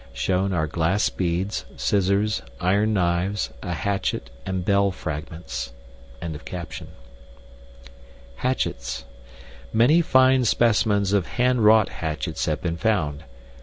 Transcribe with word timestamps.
SHOWN 0.13 0.51
ARE 0.51 0.65
GLASS 0.65 1.09
BEADS, 1.11 1.65
SCISSORS, 1.77 2.41
IRON 2.59 2.91
KNIVES, 2.91 3.51
A 3.61 3.73
HATCHET, 3.75 4.31
AND 4.47 4.65
BELL 4.65 4.89
FRAGMENTS.] 4.91 5.73
Hatchets. 8.37 9.05
Many 9.71 10.01
fine 10.01 10.43
specimens 10.45 11.13
of 11.13 11.27
handwrought 11.37 11.89
hatchets 11.89 12.45
have 12.47 12.63
been 12.63 12.77
found. 12.77 13.25